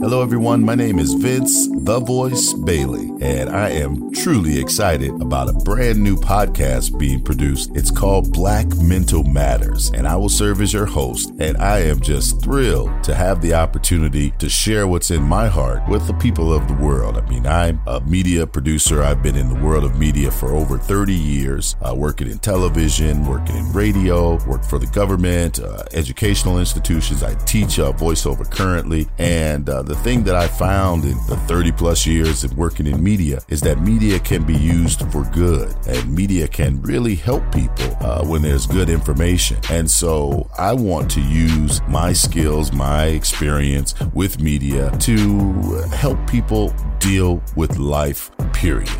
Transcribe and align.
Hello, 0.00 0.22
everyone. 0.22 0.64
My 0.64 0.74
name 0.74 0.98
is 0.98 1.12
Vince, 1.12 1.68
the 1.68 2.00
Voice 2.00 2.54
Bailey, 2.54 3.12
and 3.20 3.50
I 3.50 3.68
am 3.68 4.10
truly 4.12 4.58
excited 4.58 5.10
about 5.20 5.50
a 5.50 5.52
brand 5.52 6.02
new 6.02 6.16
podcast 6.16 6.98
being 6.98 7.22
produced. 7.22 7.70
It's 7.74 7.90
called 7.90 8.32
Black 8.32 8.66
Mental 8.78 9.24
Matters, 9.24 9.90
and 9.90 10.08
I 10.08 10.16
will 10.16 10.30
serve 10.30 10.62
as 10.62 10.72
your 10.72 10.86
host. 10.86 11.34
And 11.38 11.58
I 11.58 11.80
am 11.80 12.00
just 12.00 12.40
thrilled 12.42 13.04
to 13.04 13.14
have 13.14 13.42
the 13.42 13.52
opportunity 13.52 14.30
to 14.38 14.48
share 14.48 14.86
what's 14.86 15.10
in 15.10 15.22
my 15.22 15.46
heart 15.46 15.86
with 15.86 16.06
the 16.06 16.14
people 16.14 16.50
of 16.50 16.66
the 16.66 16.82
world. 16.82 17.18
I 17.18 17.28
mean, 17.28 17.46
I'm 17.46 17.78
a 17.86 18.00
media 18.00 18.46
producer. 18.46 19.02
I've 19.02 19.22
been 19.22 19.36
in 19.36 19.52
the 19.52 19.62
world 19.62 19.84
of 19.84 19.98
media 19.98 20.30
for 20.30 20.54
over 20.54 20.78
30 20.78 21.12
years, 21.12 21.76
uh, 21.82 21.94
working 21.94 22.30
in 22.30 22.38
television, 22.38 23.26
working 23.26 23.56
in 23.56 23.70
radio, 23.74 24.42
work 24.46 24.64
for 24.64 24.78
the 24.78 24.86
government, 24.86 25.60
uh, 25.60 25.82
educational 25.92 26.58
institutions. 26.58 27.22
I 27.22 27.34
teach 27.44 27.78
uh, 27.78 27.92
voiceover 27.98 28.48
currently, 28.50 29.08
and 29.18 29.68
uh, 29.68 29.82
the 29.82 29.96
thing 29.96 30.24
that 30.24 30.36
I 30.36 30.48
found 30.48 31.04
in 31.04 31.16
the 31.28 31.36
30 31.46 31.72
plus 31.72 32.06
years 32.06 32.44
of 32.44 32.56
working 32.56 32.86
in 32.86 33.02
media 33.02 33.40
is 33.48 33.60
that 33.62 33.80
media 33.80 34.18
can 34.18 34.44
be 34.44 34.56
used 34.56 35.00
for 35.12 35.24
good 35.32 35.74
and 35.86 36.14
media 36.14 36.48
can 36.48 36.80
really 36.82 37.14
help 37.14 37.42
people 37.52 37.96
uh, 38.00 38.24
when 38.24 38.42
there's 38.42 38.66
good 38.66 38.88
information. 38.88 39.58
And 39.70 39.90
so 39.90 40.48
I 40.58 40.72
want 40.72 41.10
to 41.12 41.20
use 41.20 41.80
my 41.88 42.12
skills, 42.12 42.72
my 42.72 43.06
experience 43.06 43.94
with 44.14 44.40
media 44.40 44.90
to 45.00 45.52
help 45.92 46.18
people 46.28 46.74
deal 47.00 47.42
with 47.56 47.78
life, 47.78 48.30
period. 48.52 48.90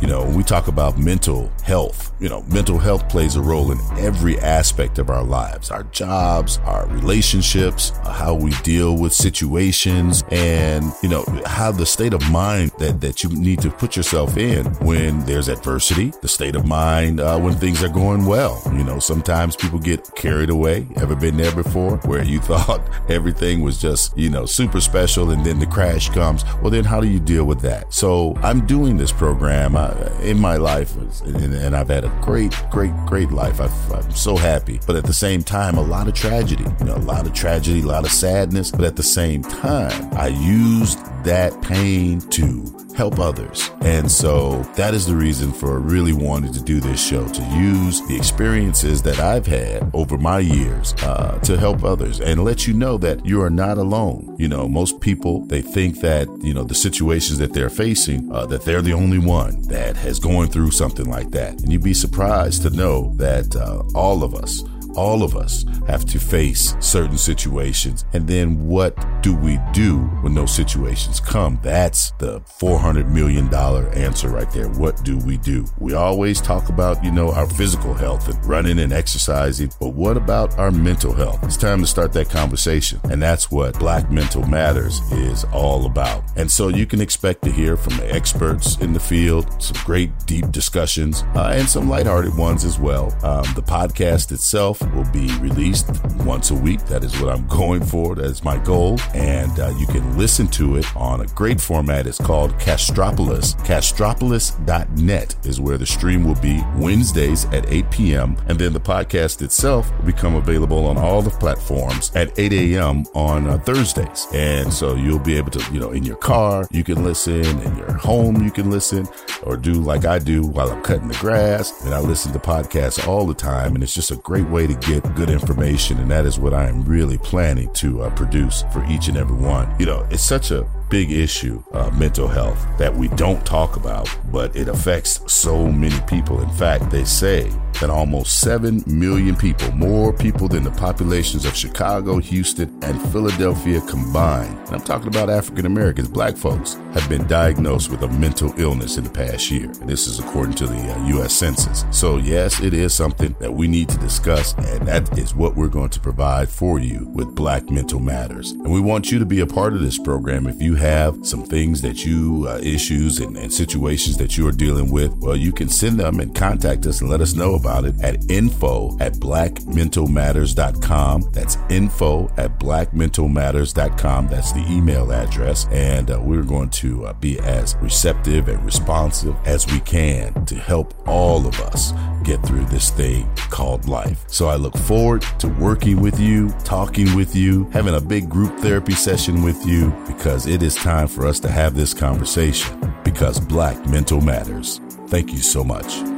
You 0.00 0.06
know, 0.06 0.24
we 0.24 0.42
talk 0.42 0.68
about 0.68 0.98
mental 0.98 1.50
health, 1.62 2.12
you 2.20 2.28
know, 2.28 2.42
mental 2.44 2.78
health 2.78 3.08
plays 3.08 3.36
a 3.36 3.42
role 3.42 3.70
in 3.70 3.78
every 3.98 4.38
aspect 4.38 4.98
of 4.98 5.10
our 5.10 5.22
lives, 5.22 5.70
our 5.70 5.82
jobs, 5.84 6.58
our 6.64 6.86
relationships, 6.86 7.90
how 8.04 8.34
we 8.34 8.50
deal 8.62 8.96
with 8.96 9.12
situations, 9.12 10.24
and, 10.30 10.84
you 11.02 11.08
know, 11.08 11.24
how 11.44 11.70
the 11.70 11.84
state 11.84 12.14
of 12.14 12.30
mind 12.30 12.72
that, 12.78 13.00
that 13.00 13.22
you 13.22 13.30
need 13.30 13.60
to 13.60 13.70
put 13.70 13.94
yourself 13.94 14.38
in 14.38 14.66
when 14.84 15.20
there's 15.26 15.48
adversity, 15.48 16.12
the 16.22 16.28
state 16.28 16.56
of 16.56 16.66
mind 16.66 17.20
uh, 17.20 17.38
when 17.38 17.54
things 17.54 17.82
are 17.82 17.88
going 17.88 18.24
well. 18.24 18.62
You 18.72 18.84
know, 18.84 18.98
sometimes 19.00 19.54
people 19.54 19.78
get 19.78 20.14
carried 20.14 20.50
away. 20.50 20.86
Ever 20.96 21.14
been 21.14 21.36
there 21.36 21.54
before 21.54 21.98
where 22.06 22.24
you 22.24 22.40
thought 22.50 22.80
everything 23.10 23.60
was 23.60 23.78
just, 23.78 24.16
you 24.16 24.30
know, 24.30 24.46
super 24.46 24.80
special 24.80 25.30
and 25.30 25.44
then 25.44 25.58
the 25.58 25.66
crash 25.66 26.08
comes? 26.08 26.42
Well, 26.62 26.70
then 26.70 26.84
how 26.84 27.00
do 27.00 27.08
you 27.08 27.20
deal 27.20 27.44
with 27.44 27.60
that? 27.60 27.92
So 27.92 28.34
I'm 28.36 28.66
doing 28.66 28.96
this 28.96 29.12
program 29.12 29.76
uh, 29.90 30.20
in 30.22 30.38
my 30.38 30.56
life 30.56 30.94
and, 31.24 31.54
and, 31.54 31.76
I've 31.76 31.88
had 31.88 32.04
a 32.04 32.18
great, 32.22 32.54
great, 32.70 32.92
great 33.06 33.30
life. 33.30 33.60
i 33.60 33.64
am 33.64 34.10
so 34.12 34.36
happy. 34.36 34.80
But 34.86 34.96
at 34.96 35.04
the 35.04 35.12
same 35.12 35.42
time, 35.42 35.76
a 35.78 35.82
lot 35.82 36.08
of 36.08 36.14
tragedy, 36.14 36.64
you 36.78 36.84
know, 36.84 36.96
a 36.96 36.98
lot 36.98 37.26
of 37.26 37.32
tragedy, 37.32 37.80
a 37.80 37.86
lot 37.86 38.04
of 38.04 38.10
sadness. 38.10 38.70
But 38.70 38.84
at 38.84 38.96
the 38.96 39.02
same 39.02 39.42
time, 39.42 40.12
I 40.14 40.28
used 40.28 40.98
that 41.24 41.60
pain 41.62 42.20
to 42.20 42.79
help 43.00 43.18
others. 43.18 43.70
And 43.80 44.12
so 44.12 44.62
that 44.76 44.92
is 44.92 45.06
the 45.06 45.16
reason 45.16 45.54
for 45.54 45.78
really 45.78 46.12
wanting 46.12 46.52
to 46.52 46.60
do 46.60 46.80
this 46.80 47.02
show 47.02 47.26
to 47.26 47.42
use 47.44 48.06
the 48.08 48.14
experiences 48.14 49.00
that 49.04 49.18
I've 49.18 49.46
had 49.46 49.90
over 49.94 50.18
my 50.18 50.40
years 50.40 50.92
uh, 51.02 51.38
to 51.44 51.56
help 51.56 51.82
others 51.82 52.20
and 52.20 52.44
let 52.44 52.66
you 52.66 52.74
know 52.74 52.98
that 52.98 53.24
you 53.24 53.40
are 53.40 53.48
not 53.48 53.78
alone. 53.78 54.36
You 54.38 54.48
know, 54.48 54.68
most 54.68 55.00
people, 55.00 55.46
they 55.46 55.62
think 55.62 56.00
that, 56.00 56.28
you 56.42 56.52
know, 56.52 56.62
the 56.62 56.74
situations 56.74 57.38
that 57.38 57.54
they're 57.54 57.70
facing, 57.70 58.30
uh, 58.30 58.44
that 58.52 58.66
they're 58.66 58.82
the 58.82 58.92
only 58.92 59.18
one 59.18 59.62
that 59.62 59.96
has 59.96 60.18
going 60.20 60.50
through 60.50 60.72
something 60.72 61.08
like 61.08 61.30
that. 61.30 61.52
And 61.62 61.72
you'd 61.72 61.82
be 61.82 61.94
surprised 61.94 62.60
to 62.64 62.70
know 62.70 63.14
that 63.16 63.56
uh, 63.56 63.82
all 63.94 64.22
of 64.22 64.34
us, 64.34 64.62
all 64.94 65.22
of 65.22 65.36
us 65.36 65.64
have 65.86 66.04
to 66.04 66.18
face 66.18 66.76
certain 66.80 67.16
situations. 67.16 68.04
And 68.12 68.28
then 68.28 68.66
what 68.66 68.94
do 69.22 69.34
we 69.34 69.58
do 69.72 69.98
when 70.22 70.34
those 70.34 70.54
situations 70.54 71.20
come? 71.20 71.58
That's 71.62 72.12
the 72.12 72.40
$400 72.40 73.08
million 73.08 73.52
answer 73.54 74.28
right 74.28 74.50
there. 74.50 74.68
What 74.68 75.04
do 75.04 75.18
we 75.18 75.36
do? 75.36 75.66
We 75.78 75.94
always 75.94 76.40
talk 76.40 76.68
about, 76.68 77.02
you 77.04 77.10
know, 77.10 77.30
our 77.32 77.46
physical 77.46 77.92
health 77.92 78.28
and 78.28 78.44
running 78.46 78.78
and 78.78 78.92
exercising, 78.92 79.72
but 79.78 79.90
what 79.90 80.16
about 80.16 80.58
our 80.58 80.70
mental 80.70 81.12
health? 81.12 81.42
It's 81.42 81.56
time 81.56 81.80
to 81.80 81.86
start 81.86 82.12
that 82.14 82.30
conversation. 82.30 83.00
And 83.04 83.22
that's 83.22 83.50
what 83.50 83.78
Black 83.78 84.10
Mental 84.10 84.46
Matters 84.46 85.00
is 85.12 85.44
all 85.52 85.86
about. 85.86 86.24
And 86.36 86.50
so 86.50 86.68
you 86.68 86.86
can 86.86 87.00
expect 87.00 87.42
to 87.42 87.52
hear 87.52 87.76
from 87.76 87.96
the 87.98 88.12
experts 88.12 88.78
in 88.78 88.92
the 88.92 89.00
field, 89.00 89.62
some 89.62 89.76
great 89.84 90.10
deep 90.26 90.50
discussions, 90.50 91.24
uh, 91.34 91.52
and 91.54 91.68
some 91.68 91.88
lighthearted 91.88 92.36
ones 92.36 92.64
as 92.64 92.78
well. 92.78 93.06
Um, 93.24 93.44
the 93.54 93.62
podcast 93.62 94.32
itself 94.32 94.80
will 94.94 95.10
be 95.12 95.36
released 95.38 95.88
once 96.20 96.50
a 96.50 96.54
week. 96.54 96.80
That 96.86 97.04
is 97.04 97.20
what 97.20 97.30
I'm 97.30 97.46
going 97.60 97.84
for. 97.84 98.14
That 98.14 98.26
is 98.26 98.42
my 98.42 98.56
goal. 98.58 98.98
And 99.14 99.58
uh, 99.58 99.74
you 99.78 99.86
can 99.86 100.16
listen 100.16 100.46
to 100.48 100.76
it 100.76 100.96
on 100.96 101.20
a 101.20 101.26
great 101.26 101.60
format. 101.60 102.06
It's 102.06 102.18
called 102.18 102.52
Castropolis. 102.58 103.54
Castropolis.net 103.64 105.36
is 105.44 105.60
where 105.60 105.78
the 105.78 105.86
stream 105.86 106.24
will 106.24 106.40
be 106.40 106.62
Wednesdays 106.76 107.44
at 107.46 107.70
8 107.70 107.90
p.m. 107.90 108.36
And 108.46 108.58
then 108.58 108.72
the 108.72 108.80
podcast 108.80 109.42
itself 109.42 109.90
will 109.98 110.06
become 110.06 110.34
available 110.34 110.86
on 110.86 110.96
all 110.96 111.22
the 111.22 111.30
platforms 111.30 112.12
at 112.14 112.38
8 112.38 112.52
a.m. 112.52 113.04
on 113.14 113.48
uh, 113.48 113.58
Thursdays. 113.58 114.26
And 114.32 114.72
so 114.72 114.94
you'll 114.94 115.18
be 115.18 115.36
able 115.36 115.50
to, 115.52 115.72
you 115.72 115.80
know, 115.80 115.90
in 115.90 116.04
your 116.04 116.16
car, 116.16 116.66
you 116.70 116.84
can 116.84 117.04
listen, 117.04 117.44
in 117.44 117.76
your 117.76 117.92
home, 117.92 118.42
you 118.42 118.50
can 118.50 118.70
listen, 118.70 119.08
or 119.42 119.56
do 119.56 119.74
like 119.74 120.04
I 120.04 120.18
do 120.18 120.46
while 120.46 120.70
I'm 120.70 120.82
cutting 120.82 121.08
the 121.08 121.14
grass. 121.14 121.84
And 121.84 121.94
I 121.94 122.00
listen 122.00 122.32
to 122.32 122.38
podcasts 122.38 123.06
all 123.06 123.26
the 123.26 123.34
time. 123.34 123.74
And 123.74 123.82
it's 123.82 123.94
just 123.94 124.10
a 124.10 124.16
great 124.16 124.46
way 124.46 124.66
to 124.66 124.74
get 124.74 125.14
good 125.14 125.30
information. 125.30 125.98
And 125.98 126.10
that 126.10 126.26
is 126.26 126.38
what 126.38 126.54
I 126.54 126.68
am 126.68 126.84
really 126.84 127.18
planning 127.18 127.72
to 127.74 128.02
uh, 128.02 128.10
produce 128.14 128.64
for 128.72 128.84
each 128.86 128.99
and 129.08 129.16
every 129.16 129.36
one. 129.36 129.74
You 129.78 129.86
know, 129.86 130.06
it's 130.10 130.24
such 130.24 130.50
a 130.50 130.66
big 130.88 131.10
issue, 131.10 131.62
uh, 131.72 131.90
mental 131.90 132.28
health, 132.28 132.64
that 132.78 132.94
we 132.94 133.08
don't 133.08 133.44
talk 133.46 133.76
about, 133.76 134.08
but 134.30 134.54
it 134.56 134.68
affects 134.68 135.20
so 135.32 135.66
many 135.66 135.98
people. 136.02 136.40
In 136.40 136.50
fact, 136.50 136.90
they 136.90 137.04
say 137.04 137.50
that 137.80 137.90
almost 137.90 138.40
7 138.40 138.84
million 138.86 139.34
people, 139.34 139.70
more 139.72 140.12
people 140.12 140.48
than 140.48 140.64
the 140.64 140.70
populations 140.72 141.44
of 141.44 141.56
Chicago, 141.56 142.18
Houston, 142.18 142.68
and 142.82 143.00
Philadelphia 143.10 143.80
combined, 143.82 144.58
and 144.66 144.74
I'm 144.76 144.82
talking 144.82 145.08
about 145.08 145.30
African 145.30 145.64
Americans, 145.64 146.08
black 146.08 146.36
folks, 146.36 146.74
have 146.92 147.08
been 147.08 147.26
diagnosed 147.26 147.90
with 147.90 148.02
a 148.02 148.08
mental 148.08 148.52
illness 148.60 148.98
in 148.98 149.04
the 149.04 149.10
past 149.10 149.50
year. 149.50 149.64
And 149.64 149.88
this 149.88 150.06
is 150.06 150.18
according 150.18 150.54
to 150.56 150.66
the 150.66 150.76
uh, 150.76 151.06
U.S. 151.06 151.32
Census. 151.32 151.84
So, 151.90 152.18
yes, 152.18 152.60
it 152.60 152.74
is 152.74 152.92
something 152.92 153.34
that 153.40 153.52
we 153.52 153.66
need 153.66 153.88
to 153.88 153.98
discuss, 153.98 154.52
and 154.54 154.86
that 154.86 155.18
is 155.18 155.34
what 155.34 155.56
we're 155.56 155.68
going 155.68 155.90
to 155.90 156.00
provide 156.00 156.48
for 156.48 156.78
you 156.78 157.06
with 157.14 157.34
Black 157.34 157.70
Mental 157.70 158.00
Matters. 158.00 158.52
And 158.52 158.70
we 158.70 158.80
want 158.80 159.10
you 159.10 159.18
to 159.18 159.26
be 159.26 159.40
a 159.40 159.46
part 159.46 159.72
of 159.72 159.80
this 159.80 159.98
program 159.98 160.46
if 160.46 160.60
you 160.60 160.74
have 160.74 161.26
some 161.26 161.44
things 161.44 161.80
that 161.82 162.04
you, 162.04 162.46
uh, 162.48 162.58
issues 162.62 163.20
and, 163.20 163.36
and 163.36 163.52
situations 163.52 164.18
that 164.18 164.36
you 164.36 164.46
are 164.46 164.52
dealing 164.52 164.90
with, 164.90 165.14
well, 165.16 165.36
you 165.36 165.52
can 165.52 165.68
send 165.68 165.98
them 165.98 166.20
and 166.20 166.34
contact 166.34 166.86
us 166.86 167.00
and 167.00 167.08
let 167.08 167.20
us 167.20 167.34
know 167.34 167.54
about 167.54 167.69
it 167.78 168.00
at 168.02 168.30
info 168.30 168.96
at 169.00 169.14
blackmentalmatters.com. 169.14 171.22
That's 171.32 171.56
info 171.68 172.28
at 172.36 172.58
blackmentalmatters.com. 172.58 174.28
That's 174.28 174.52
the 174.52 174.66
email 174.68 175.12
address. 175.12 175.66
And 175.70 176.10
uh, 176.10 176.20
we're 176.20 176.42
going 176.42 176.70
to 176.70 177.06
uh, 177.06 177.12
be 177.14 177.38
as 177.40 177.76
receptive 177.76 178.48
and 178.48 178.62
responsive 178.64 179.36
as 179.44 179.70
we 179.70 179.78
can 179.80 180.44
to 180.46 180.56
help 180.56 180.94
all 181.08 181.46
of 181.46 181.60
us 181.60 181.92
get 182.24 182.42
through 182.44 182.64
this 182.66 182.90
thing 182.90 183.28
called 183.50 183.88
life. 183.88 184.24
So 184.26 184.48
I 184.48 184.56
look 184.56 184.76
forward 184.76 185.22
to 185.38 185.48
working 185.48 186.00
with 186.00 186.20
you, 186.20 186.50
talking 186.64 187.14
with 187.16 187.34
you, 187.34 187.64
having 187.70 187.94
a 187.94 188.00
big 188.00 188.28
group 188.28 188.58
therapy 188.58 188.92
session 188.92 189.42
with 189.42 189.64
you 189.66 189.90
because 190.06 190.46
it 190.46 190.62
is 190.62 190.74
time 190.76 191.08
for 191.08 191.26
us 191.26 191.40
to 191.40 191.48
have 191.48 191.74
this 191.74 191.94
conversation 191.94 192.94
because 193.04 193.40
Black 193.40 193.88
Mental 193.88 194.20
Matters. 194.20 194.80
Thank 195.08 195.32
you 195.32 195.38
so 195.38 195.64
much. 195.64 196.09